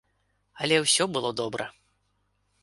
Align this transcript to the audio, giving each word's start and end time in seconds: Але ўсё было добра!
Але 0.63 0.79
ўсё 0.85 1.07
было 1.17 1.29
добра! 1.43 1.69